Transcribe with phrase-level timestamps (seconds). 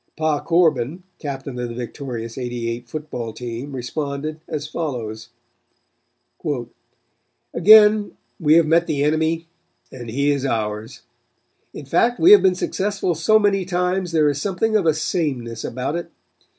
[0.17, 5.29] Pa Corbin, captain of the victorious '88 football team, responded, as follows:
[7.53, 9.45] "Again we have met the enemy
[9.91, 11.03] and he is ours.
[11.71, 15.63] In fact we have been successful so many times there is something of a sameness
[15.63, 16.09] about it.